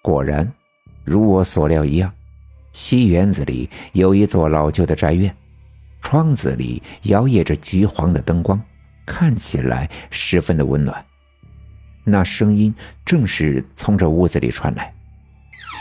[0.00, 0.50] 果然，
[1.04, 2.12] 如我所料一样，
[2.72, 5.34] 西园子里有一座老旧的宅院，
[6.00, 8.60] 窗子里摇曳着橘黄的灯光，
[9.04, 11.04] 看起来十分的温暖。
[12.04, 12.74] 那声音
[13.04, 14.92] 正是从这屋子里传来。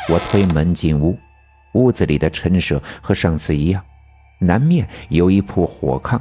[0.10, 1.18] 我推门进屋，
[1.74, 3.84] 屋子里的陈设和上次一样，
[4.40, 6.20] 南面有一铺火炕，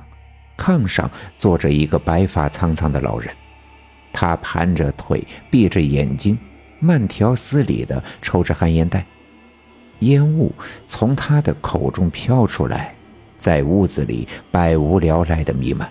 [0.57, 3.35] 炕上坐着一个白发苍苍的老人，
[4.13, 6.39] 他盘着腿，闭着眼睛。
[6.87, 9.05] 慢条斯理地抽着旱烟袋，
[9.99, 10.55] 烟雾
[10.87, 12.95] 从他的口中飘出来，
[13.37, 15.91] 在屋子里百无聊赖地弥漫。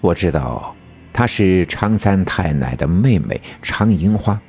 [0.00, 0.74] 我知道
[1.12, 4.40] 她是常三太奶的妹妹常银花，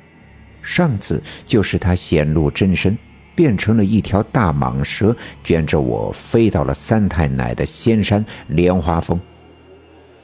[0.60, 2.98] 上次就是她显露真身，
[3.36, 9.20] 变成了一条大蟒蛇，卷着我飞到了三太奶的仙山莲花峰。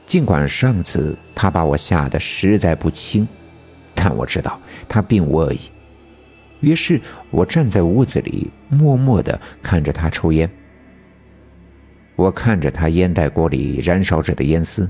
[0.05, 3.25] 尽管上次她把我吓得实在不轻。
[4.03, 5.59] 但我知道他并无恶意，
[6.59, 6.99] 于是
[7.29, 10.49] 我站在屋子里，默默地看着他抽烟。
[12.15, 14.89] 我看着他烟袋锅里燃烧着的烟丝，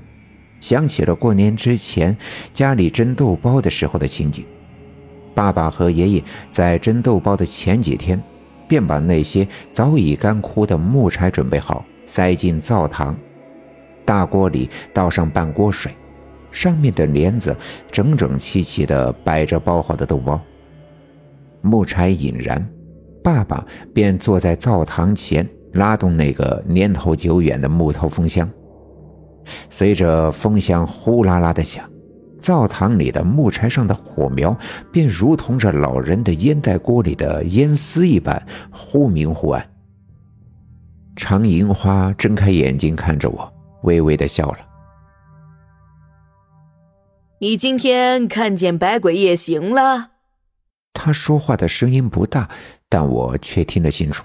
[0.61, 2.15] 想起了过年之前
[2.53, 4.45] 家里蒸豆包的时候的情景。
[5.35, 8.21] 爸爸和爷爷在蒸豆包的前几天，
[8.65, 13.13] 便把那些早已干枯的木柴准备好，塞进灶膛，
[14.05, 15.91] 大锅里倒上半锅水。
[16.51, 17.55] 上面的帘子
[17.91, 20.39] 整整齐齐地摆着包好的豆包。
[21.61, 22.67] 木柴引燃，
[23.23, 28.49] 爸爸便坐在灶堂前，拉动那个年头久远的木头风箱。
[29.69, 31.83] 随着风箱呼啦啦的响，
[32.39, 34.55] 灶堂里的木柴上的火苗
[34.91, 38.41] 便如同这老人的烟袋锅里的烟丝一般，
[38.71, 39.63] 忽明忽暗。
[41.15, 44.57] 常银花睁开眼睛看着我，微微的笑了。
[47.43, 50.11] 你今天看见百鬼夜行了？
[50.93, 52.47] 他说话的声音不大，
[52.87, 54.23] 但我却听得清楚。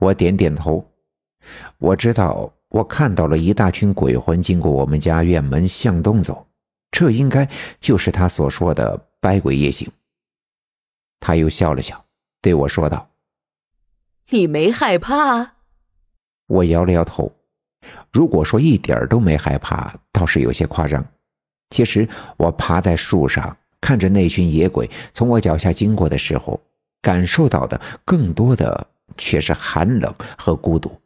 [0.00, 0.86] 我点点头，
[1.78, 6.46] 我知道我看到了一大群鬼魂经过我们家院门向东走，
[6.90, 7.48] 这应该
[7.80, 9.90] 就是他所说的百鬼夜行。
[11.20, 12.04] 他又笑了笑，
[12.42, 13.08] 对我说道
[14.28, 15.52] ：“你没害怕？”
[16.48, 17.32] 我摇了摇头。
[18.12, 21.02] 如果说一点都没害怕，倒是有些夸张。
[21.70, 26.60] 其实我爬在树上，看着那群野鬼从我脚下经过的时候，
[27.00, 28.86] 感受到的更多的
[29.16, 31.00] 却是寒冷和孤独。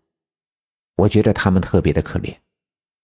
[0.96, 2.34] 我觉得他们特别的可怜，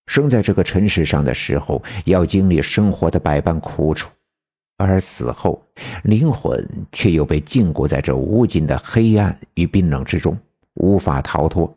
[0.06, 4.10] 生在这个尘世上的时候要经历生活的百般苦楚，
[4.78, 5.62] 而死后
[6.04, 10.38] 灵魂却又被禁锢在这无尽的黑暗与冰冷之中，
[10.74, 11.76] 无法逃脱，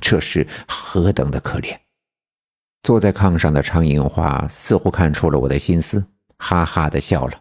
[0.00, 1.74] 这是何等的可怜！
[2.84, 6.04] 坐在炕上的常银花似乎看出了我的心思，
[6.36, 7.40] 哈哈的笑了。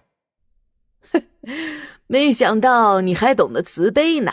[2.08, 4.32] 没想到你还懂得慈悲呢，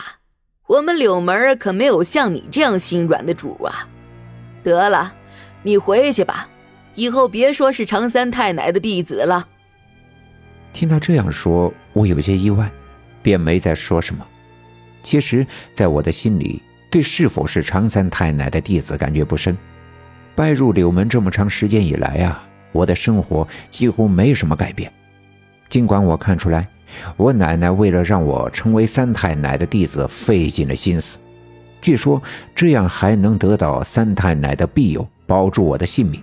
[0.67, 3.89] 我们柳门可没有像你这样心软的主啊。
[4.63, 5.13] 得了，
[5.63, 6.47] 你回去吧，
[6.95, 9.45] 以后别说是常三太奶的弟子了。
[10.71, 12.71] 听他这样说，我有些意外，
[13.21, 14.25] 便没再说什么。
[15.03, 15.45] 其实，
[15.75, 19.57] 在我的心里，对是否是常三太奶的弟子感觉不深。
[20.35, 24.91] 拜入柳门这么长时间以来啊，我的生活几乎没什么改变。
[25.69, 26.67] 尽管我看出来，
[27.15, 31.17] 我奶奶为了让我成为三太奶的弟子费尽了心思，
[31.81, 32.21] 据说
[32.55, 36.21] 这样还能得到三太奶的庇佑，保住我的性命。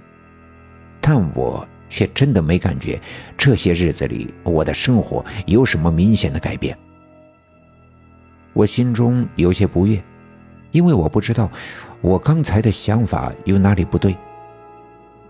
[1.00, 3.00] 但我却真的没感觉
[3.36, 6.76] 这些日子里我的生活有什么明显的改变。
[8.52, 10.02] 我心中有些不悦，
[10.72, 11.50] 因为我不知道。
[12.00, 14.16] 我刚才的想法有哪里不对？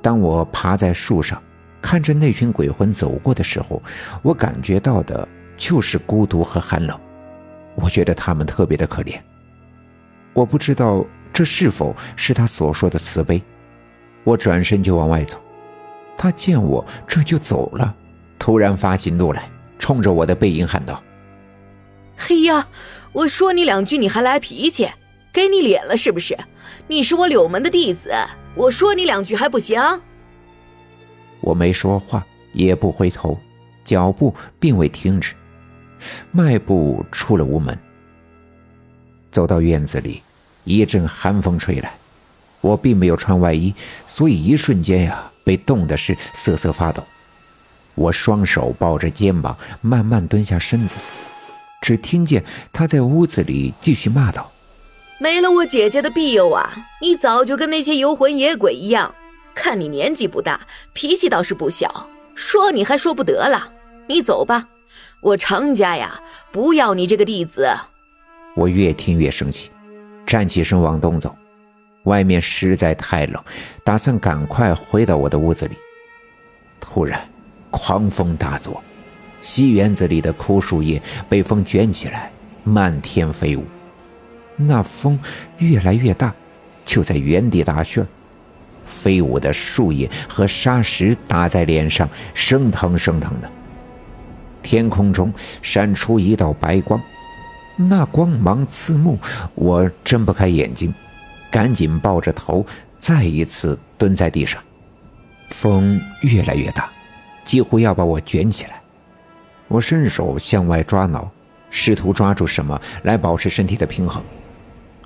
[0.03, 1.43] 当我爬在树上，
[1.81, 3.83] 看着那群鬼魂走过的时候，
[4.23, 6.99] 我感觉到的就是孤独和寒冷。
[7.75, 9.19] 我觉得他们特别的可怜。
[10.33, 13.43] 我不知道这是否是他所说的慈悲。
[14.25, 15.39] 我转身就往外走，
[16.17, 17.95] 他见我这就走了，
[18.39, 19.49] 突然发起怒来，
[19.79, 21.03] 冲着我的背影喊道
[22.15, 22.69] ：“嘿呀，
[23.13, 24.91] 我说你两句你还来脾气！”
[25.33, 26.37] 给你脸了是不是？
[26.87, 28.13] 你是我柳门的弟子，
[28.55, 29.81] 我说你两句还不行？
[31.41, 33.39] 我没说话，也不回头，
[33.85, 35.35] 脚步并未停止，
[36.33, 37.79] 迈步出了屋门。
[39.31, 40.23] 走到院子里，
[40.65, 41.93] 一阵寒风吹来，
[42.61, 43.73] 我并没有穿外衣，
[44.07, 47.05] 所以一瞬间呀，被冻得是瑟瑟发抖。
[47.95, 50.97] 我双手抱着肩膀，慢慢蹲下身子，
[51.83, 54.51] 只听见他在屋子里继续骂道。
[55.21, 59.13] 没了我姐姐的庇佑啊，你早就跟那些游魂野鬼一样。
[59.53, 60.61] 看你年纪不大，
[60.93, 63.73] 脾气倒是不小，说你还说不得了。
[64.07, 64.69] 你走吧，
[65.21, 66.21] 我常家呀，
[66.53, 67.69] 不要你这个弟子。
[68.55, 69.71] 我越听越生气，
[70.25, 71.37] 站起身往东走。
[72.05, 73.43] 外面实在太冷，
[73.83, 75.77] 打算赶快回到我的屋子里。
[76.81, 77.29] 突然，
[77.73, 78.81] 狂风大作，
[79.41, 82.31] 西园子里的枯树叶被风卷起来，
[82.63, 83.65] 漫天飞舞。
[84.59, 85.19] 那风
[85.57, 86.35] 越来越大，
[86.85, 88.07] 就在原地打旋。
[88.85, 93.49] 飞舞的树叶和沙石打在脸上，生疼生疼的。
[94.63, 95.33] 天空中
[95.63, 97.01] 闪出一道白光，
[97.77, 99.19] 那光芒刺目，
[99.55, 100.93] 我睁不开眼睛，
[101.51, 102.67] 赶紧抱着头，
[102.99, 104.61] 再一次蹲在地上。
[105.51, 106.91] 风越来越大，
[107.45, 108.83] 几乎要把我卷起来。
[109.69, 111.31] 我伸手向外抓挠，
[111.71, 114.23] 试图抓住什么来保持身体的平衡，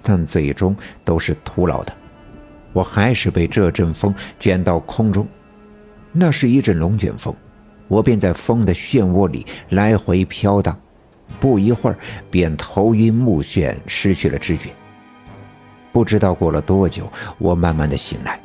[0.03, 1.93] 但最终都是徒劳的。
[2.73, 5.27] 我还是被这阵风卷到空中，
[6.11, 7.35] 那是一阵龙卷风，
[7.87, 10.79] 我便在风的漩涡里来回飘荡，
[11.39, 11.97] 不一会儿
[12.31, 14.71] 便头晕目眩，失去了知觉。
[15.93, 18.41] 不知道过了多久，我慢慢的醒来，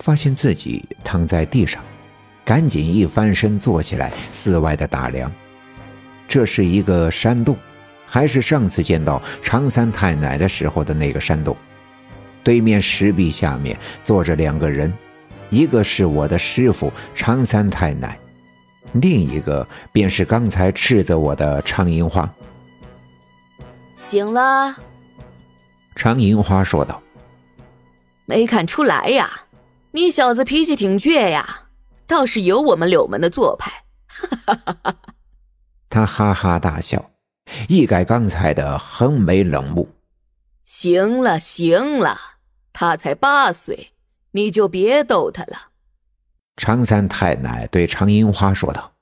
[0.00, 1.80] 发现自己躺在地上，
[2.44, 5.32] 赶紧一翻身坐起来，四外的打量，
[6.26, 7.56] 这是一个山洞，
[8.10, 11.56] 还是上次见到常三太奶的时候的那个山洞。
[12.42, 14.92] 对面石壁下面坐着两个人，
[15.50, 18.18] 一个是我的师傅常三太奶，
[18.94, 22.28] 另一个便是刚才斥责我的常银花。
[23.98, 24.74] 醒了，
[25.94, 27.00] 常银花说道
[28.26, 29.42] ：“没看出来呀，
[29.92, 31.64] 你小子脾气挺倔呀，
[32.06, 33.70] 倒是有我们柳门的做派。”
[34.08, 34.96] 哈哈哈！
[35.88, 37.10] 他哈哈大笑，
[37.68, 39.88] 一改刚才的横眉冷目。
[40.64, 42.20] 行了，行了。
[42.72, 43.92] 他才八岁，
[44.32, 45.70] 你就别逗他了。”
[46.56, 48.92] 常三太奶对常银花说道。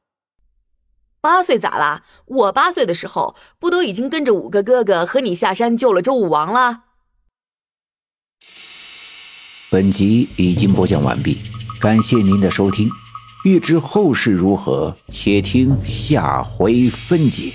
[1.20, 2.04] “八岁咋啦？
[2.24, 6.84] 我八岁的时候，不都已经跟着五个哥哥和你下山救了周武王了？”
[9.70, 11.36] 本集已经播讲完毕，
[11.80, 12.88] 感谢您的收听。
[13.44, 17.52] 欲知后事如何，且听下回分解。